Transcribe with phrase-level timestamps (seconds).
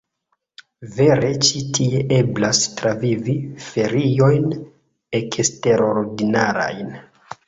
[0.93, 4.47] Vere ĉi tie eblas travivi feriojn
[5.21, 6.91] eksterordinarajn!